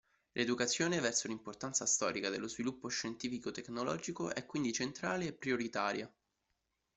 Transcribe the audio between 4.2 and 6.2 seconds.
è quindi centrale e prioritaria.